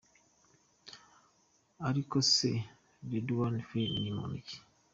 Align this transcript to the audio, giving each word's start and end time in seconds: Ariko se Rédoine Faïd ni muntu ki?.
Ariko 1.89 2.15
se 2.33 2.51
Rédoine 3.11 3.61
Faïd 3.67 3.91
ni 4.01 4.09
muntu 4.17 4.37
ki?. 4.47 4.57